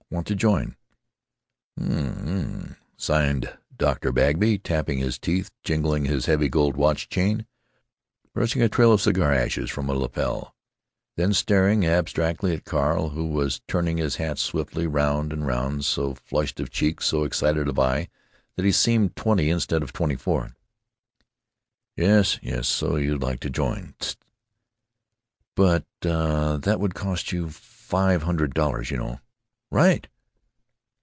Want 0.11 0.27
to 0.27 0.35
join." 0.35 0.75
"Hm, 1.79 1.87
hm," 1.87 2.75
sighed 2.97 3.57
Dr. 3.77 4.11
Bagby, 4.11 4.57
tapping 4.57 4.97
his 4.97 5.17
teeth, 5.17 5.51
jingling 5.63 6.03
his 6.03 6.25
heavy 6.25 6.49
gold 6.49 6.75
watch 6.75 7.07
chain, 7.07 7.45
brushing 8.33 8.61
a 8.61 8.67
trail 8.67 8.91
of 8.91 9.01
cigar 9.01 9.31
ashes 9.33 9.71
from 9.71 9.87
a 9.89 9.93
lapel, 9.93 10.53
then 11.15 11.31
staring 11.33 11.85
abstractedly 11.85 12.53
at 12.53 12.65
Carl, 12.65 13.11
who 13.11 13.25
was 13.25 13.61
turning 13.69 13.99
his 13.99 14.17
hat 14.17 14.37
swiftly 14.37 14.85
round 14.85 15.31
and 15.31 15.47
round, 15.47 15.85
so 15.85 16.13
flushed 16.13 16.59
of 16.59 16.69
cheek, 16.69 17.01
so 17.01 17.23
excited 17.23 17.69
of 17.69 17.79
eye, 17.79 18.09
that 18.57 18.65
he 18.65 18.71
seemed 18.73 19.15
twenty 19.15 19.49
instead 19.49 19.81
of 19.81 19.93
twenty 19.93 20.17
four. 20.17 20.57
"Yes, 21.95 22.37
yes, 22.41 22.67
so 22.67 22.97
you'd 22.97 23.23
like 23.23 23.39
to 23.39 23.49
join. 23.49 23.95
Tst. 24.01 24.17
But 25.55 25.85
that 26.01 26.81
would 26.81 26.95
cost 26.95 27.31
you 27.31 27.49
five 27.49 28.23
hundred 28.23 28.53
dollars, 28.53 28.91
you 28.91 28.97
know." 28.97 29.21
"Right!" 29.73 30.05